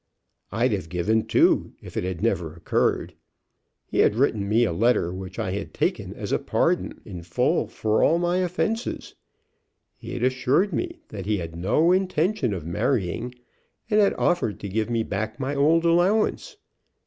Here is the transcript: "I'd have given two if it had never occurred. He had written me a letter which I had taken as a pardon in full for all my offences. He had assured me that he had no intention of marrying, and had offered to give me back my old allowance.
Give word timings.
"I'd 0.51 0.71
have 0.71 0.89
given 0.89 1.27
two 1.27 1.73
if 1.79 1.95
it 1.95 2.03
had 2.03 2.23
never 2.23 2.55
occurred. 2.55 3.13
He 3.85 3.99
had 3.99 4.15
written 4.15 4.49
me 4.49 4.63
a 4.63 4.73
letter 4.73 5.13
which 5.13 5.37
I 5.37 5.51
had 5.51 5.75
taken 5.75 6.11
as 6.15 6.31
a 6.31 6.39
pardon 6.39 7.01
in 7.05 7.21
full 7.21 7.67
for 7.67 8.01
all 8.03 8.17
my 8.17 8.37
offences. 8.37 9.13
He 9.95 10.13
had 10.13 10.23
assured 10.23 10.73
me 10.73 11.01
that 11.09 11.27
he 11.27 11.37
had 11.37 11.55
no 11.55 11.91
intention 11.91 12.51
of 12.51 12.65
marrying, 12.65 13.35
and 13.91 13.99
had 13.99 14.15
offered 14.15 14.59
to 14.61 14.67
give 14.69 14.89
me 14.89 15.03
back 15.03 15.39
my 15.39 15.53
old 15.53 15.85
allowance. 15.85 16.57